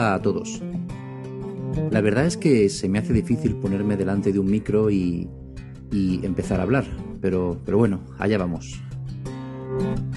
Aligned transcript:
Hola 0.00 0.14
a 0.14 0.22
todos. 0.22 0.62
La 1.90 2.00
verdad 2.00 2.24
es 2.24 2.38
que 2.38 2.70
se 2.70 2.88
me 2.88 2.98
hace 2.98 3.12
difícil 3.12 3.56
ponerme 3.56 3.98
delante 3.98 4.32
de 4.32 4.38
un 4.38 4.50
micro 4.50 4.90
y, 4.90 5.28
y 5.92 6.24
empezar 6.24 6.58
a 6.58 6.62
hablar, 6.62 6.86
pero, 7.20 7.60
pero 7.66 7.76
bueno, 7.76 8.00
allá 8.18 8.38
vamos. 8.38 8.80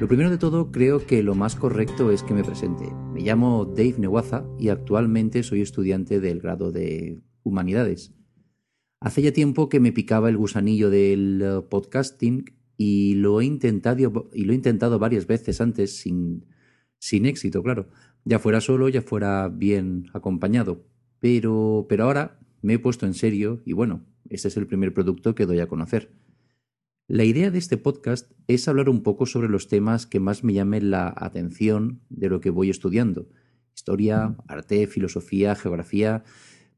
Lo 0.00 0.08
primero 0.08 0.30
de 0.30 0.36
todo, 0.38 0.72
creo 0.72 1.06
que 1.06 1.22
lo 1.22 1.36
más 1.36 1.54
correcto 1.54 2.10
es 2.10 2.24
que 2.24 2.34
me 2.34 2.42
presente. 2.42 2.92
Me 3.14 3.20
llamo 3.20 3.66
Dave 3.66 3.94
Newaza 3.98 4.44
y 4.58 4.70
actualmente 4.70 5.44
soy 5.44 5.60
estudiante 5.60 6.18
del 6.18 6.40
grado 6.40 6.72
de 6.72 7.20
Humanidades. 7.44 8.12
Hace 8.98 9.22
ya 9.22 9.32
tiempo 9.32 9.68
que 9.68 9.78
me 9.78 9.92
picaba 9.92 10.28
el 10.28 10.38
gusanillo 10.38 10.90
del 10.90 11.40
eh, 11.40 11.62
podcasting 11.70 12.46
y 12.76 13.14
lo 13.14 13.40
he 13.40 13.44
intentado, 13.44 14.28
y 14.34 14.42
lo 14.42 14.52
he 14.52 14.56
intentado 14.56 14.98
varias 14.98 15.28
veces 15.28 15.60
antes 15.60 15.98
sin, 15.98 16.46
sin 16.98 17.26
éxito, 17.26 17.62
claro. 17.62 17.86
Ya 18.24 18.38
fuera 18.38 18.60
solo, 18.60 18.88
ya 18.88 19.02
fuera 19.02 19.48
bien 19.48 20.10
acompañado. 20.12 20.84
Pero, 21.20 21.86
pero 21.88 22.04
ahora 22.04 22.38
me 22.62 22.74
he 22.74 22.78
puesto 22.78 23.06
en 23.06 23.14
serio 23.14 23.60
y 23.64 23.72
bueno, 23.72 24.04
este 24.28 24.48
es 24.48 24.56
el 24.56 24.66
primer 24.66 24.92
producto 24.92 25.34
que 25.34 25.46
doy 25.46 25.60
a 25.60 25.68
conocer. 25.68 26.12
La 27.06 27.24
idea 27.24 27.50
de 27.50 27.58
este 27.58 27.78
podcast 27.78 28.30
es 28.48 28.68
hablar 28.68 28.90
un 28.90 29.02
poco 29.02 29.24
sobre 29.24 29.48
los 29.48 29.68
temas 29.68 30.06
que 30.06 30.20
más 30.20 30.44
me 30.44 30.52
llamen 30.52 30.90
la 30.90 31.12
atención 31.16 32.02
de 32.10 32.28
lo 32.28 32.40
que 32.40 32.50
voy 32.50 32.68
estudiando. 32.68 33.28
Historia, 33.74 34.36
arte, 34.46 34.86
filosofía, 34.86 35.54
geografía, 35.54 36.22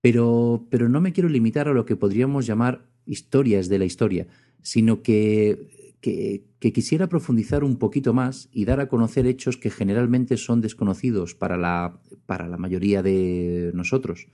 pero, 0.00 0.68
pero 0.70 0.88
no 0.88 1.00
me 1.00 1.12
quiero 1.12 1.28
limitar 1.28 1.66
a 1.66 1.72
lo 1.72 1.86
que 1.86 1.96
podríamos 1.96 2.46
llamar 2.46 2.86
historias 3.04 3.68
de 3.68 3.78
la 3.80 3.84
historia, 3.84 4.28
sino 4.62 5.02
que, 5.02 5.81
que, 6.02 6.44
quisiera 6.60 7.08
profundizar 7.08 7.64
un 7.64 7.78
poquito 7.78 8.12
más 8.12 8.48
y 8.52 8.66
dar 8.66 8.80
a 8.80 8.88
conocer 8.88 9.26
hechos 9.26 9.56
que 9.56 9.70
generalmente 9.70 10.36
son 10.36 10.60
desconocidos 10.60 11.34
para 11.34 11.56
la, 11.56 12.02
para 12.26 12.48
la 12.48 12.58
mayoría 12.58 13.02
de 13.02 13.70
nosotros. 13.72 14.26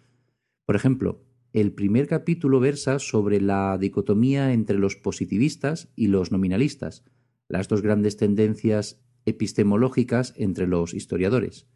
Por 0.66 0.74
ejemplo, 0.74 1.22
el 1.52 1.72
primer 1.72 2.08
capítulo 2.08 2.58
versa 2.58 2.98
sobre 2.98 3.40
la 3.40 3.78
dicotomía 3.78 4.52
entre 4.52 4.78
los 4.78 4.96
positivistas 4.96 5.92
y 5.94 6.08
los 6.08 6.32
nominalistas, 6.32 7.04
las 7.48 7.68
dos 7.68 7.82
grandes 7.82 8.16
tendencias 8.16 9.00
epistemológicas 9.24 10.34
entre 10.36 10.66
los 10.66 10.94
historiadores. 10.94 11.66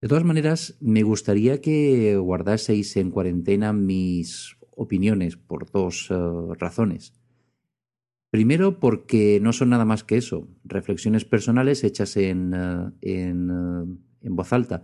De 0.00 0.08
todas 0.08 0.24
maneras, 0.24 0.76
me 0.80 1.02
gustaría 1.02 1.60
que 1.60 2.16
guardaseis 2.16 2.96
en 2.96 3.10
cuarentena 3.10 3.72
mis 3.72 4.56
opiniones 4.76 5.36
por 5.36 5.70
dos 5.70 6.10
uh, 6.10 6.54
razones. 6.54 7.14
Primero, 8.30 8.78
porque 8.78 9.40
no 9.40 9.52
son 9.52 9.70
nada 9.70 9.84
más 9.84 10.04
que 10.04 10.18
eso, 10.18 10.48
reflexiones 10.64 11.24
personales 11.24 11.82
hechas 11.82 12.16
en, 12.16 12.52
en, 13.00 13.50
uh, 13.50 13.98
en 14.20 14.36
voz 14.36 14.52
alta. 14.52 14.82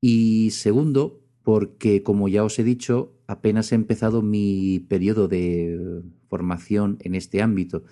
Y 0.00 0.50
segundo, 0.50 1.22
porque, 1.42 2.02
como 2.02 2.28
ya 2.28 2.42
os 2.42 2.58
he 2.58 2.64
dicho, 2.64 3.14
apenas 3.26 3.70
he 3.70 3.76
empezado 3.76 4.22
mi 4.22 4.80
periodo 4.80 5.28
de 5.28 6.02
formación 6.28 6.98
en 7.00 7.14
este 7.14 7.42
ámbito 7.42 7.84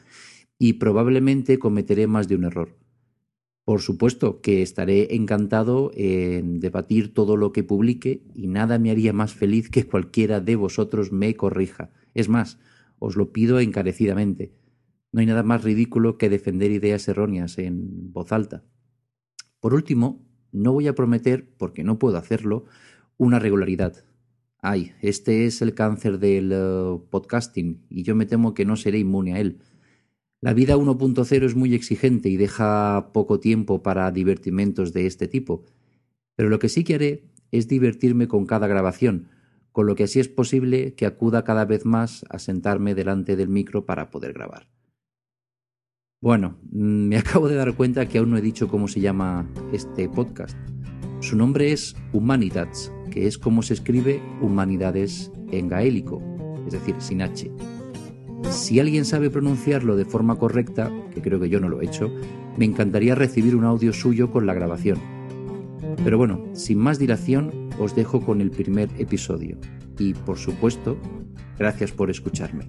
y 0.58 0.74
probablemente 0.74 1.58
cometeré 1.58 2.06
más 2.06 2.28
de 2.28 2.36
un 2.36 2.44
error. 2.44 2.76
Por 3.64 3.80
supuesto 3.80 4.40
que 4.40 4.62
estaré 4.62 5.14
encantado 5.14 5.92
en 5.94 6.58
debatir 6.58 7.14
todo 7.14 7.36
lo 7.36 7.52
que 7.52 7.62
publique 7.62 8.24
y 8.34 8.48
nada 8.48 8.78
me 8.78 8.90
haría 8.90 9.12
más 9.12 9.34
feliz 9.34 9.70
que 9.70 9.84
cualquiera 9.84 10.40
de 10.40 10.56
vosotros 10.56 11.12
me 11.12 11.36
corrija. 11.36 11.90
Es 12.14 12.28
más, 12.28 12.58
os 12.98 13.16
lo 13.16 13.32
pido 13.32 13.60
encarecidamente. 13.60 14.52
No 15.12 15.20
hay 15.20 15.26
nada 15.26 15.42
más 15.42 15.62
ridículo 15.62 16.16
que 16.16 16.30
defender 16.30 16.70
ideas 16.70 17.06
erróneas 17.06 17.58
en 17.58 18.12
voz 18.12 18.32
alta. 18.32 18.64
Por 19.60 19.74
último, 19.74 20.26
no 20.52 20.72
voy 20.72 20.88
a 20.88 20.94
prometer, 20.94 21.54
porque 21.58 21.84
no 21.84 21.98
puedo 21.98 22.16
hacerlo, 22.16 22.64
una 23.18 23.38
regularidad. 23.38 24.04
Ay, 24.58 24.92
este 25.02 25.44
es 25.44 25.60
el 25.60 25.74
cáncer 25.74 26.18
del 26.18 26.52
uh, 26.52 27.08
podcasting 27.10 27.84
y 27.90 28.04
yo 28.04 28.14
me 28.14 28.26
temo 28.26 28.54
que 28.54 28.64
no 28.64 28.76
seré 28.76 28.98
inmune 28.98 29.34
a 29.34 29.40
él. 29.40 29.58
La 30.40 30.54
vida 30.54 30.76
1.0 30.76 31.44
es 31.44 31.54
muy 31.54 31.74
exigente 31.74 32.28
y 32.28 32.36
deja 32.36 33.10
poco 33.12 33.38
tiempo 33.38 33.82
para 33.82 34.10
divertimentos 34.10 34.92
de 34.92 35.06
este 35.06 35.28
tipo, 35.28 35.64
pero 36.36 36.48
lo 36.48 36.58
que 36.58 36.68
sí 36.68 36.84
que 36.84 36.94
haré 36.94 37.24
es 37.50 37.68
divertirme 37.68 38.28
con 38.28 38.46
cada 38.46 38.66
grabación, 38.66 39.28
con 39.72 39.86
lo 39.86 39.94
que 39.94 40.04
así 40.04 40.20
es 40.20 40.28
posible 40.28 40.94
que 40.94 41.06
acuda 41.06 41.44
cada 41.44 41.64
vez 41.64 41.84
más 41.84 42.24
a 42.28 42.38
sentarme 42.38 42.94
delante 42.94 43.36
del 43.36 43.48
micro 43.48 43.84
para 43.84 44.10
poder 44.10 44.32
grabar. 44.32 44.71
Bueno, 46.22 46.54
mm, 46.70 47.08
me 47.08 47.16
acabo 47.18 47.48
de 47.48 47.56
dar 47.56 47.74
cuenta 47.74 48.06
que 48.06 48.18
aún 48.18 48.30
no 48.30 48.36
he 48.38 48.40
dicho 48.40 48.68
cómo 48.68 48.86
se 48.86 49.00
llama 49.00 49.44
este 49.72 50.08
podcast. 50.08 50.56
Su 51.20 51.36
nombre 51.36 51.72
es 51.72 51.96
Humanitats, 52.12 52.92
que 53.10 53.26
es 53.26 53.38
como 53.38 53.62
se 53.62 53.74
escribe 53.74 54.22
humanidades 54.40 55.32
en 55.50 55.68
gaélico, 55.68 56.22
es 56.64 56.74
decir, 56.74 56.94
sin 56.98 57.22
H. 57.22 57.50
Si 58.50 58.78
alguien 58.78 59.04
sabe 59.04 59.30
pronunciarlo 59.30 59.96
de 59.96 60.04
forma 60.04 60.36
correcta, 60.36 60.92
que 61.12 61.22
creo 61.22 61.40
que 61.40 61.48
yo 61.48 61.58
no 61.58 61.68
lo 61.68 61.80
he 61.80 61.86
hecho, 61.86 62.08
me 62.56 62.64
encantaría 62.66 63.16
recibir 63.16 63.56
un 63.56 63.64
audio 63.64 63.92
suyo 63.92 64.30
con 64.30 64.46
la 64.46 64.54
grabación. 64.54 64.98
Pero 66.04 66.18
bueno, 66.18 66.44
sin 66.52 66.78
más 66.78 67.00
dilación, 67.00 67.68
os 67.80 67.96
dejo 67.96 68.20
con 68.20 68.40
el 68.40 68.50
primer 68.50 68.88
episodio. 68.98 69.58
Y 69.98 70.14
por 70.14 70.38
supuesto, 70.38 70.96
gracias 71.58 71.90
por 71.90 72.10
escucharme. 72.10 72.68